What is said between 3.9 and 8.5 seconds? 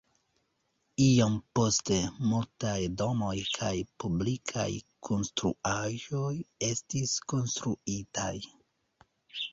publikaj konstruaĵoj estis konstruitaj.